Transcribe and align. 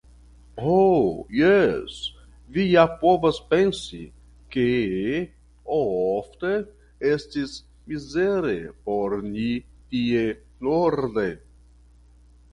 Ho 0.59 0.75
jes, 1.39 1.97
vi 2.55 2.63
ja 2.69 2.85
povas 3.01 3.37
pensi, 3.51 3.99
ke 4.55 4.65
ofte 5.77 6.53
estis 7.11 7.53
mizere 7.93 8.55
por 8.89 9.15
ni 9.27 9.49
tie 9.93 10.25
norde. 10.69 11.27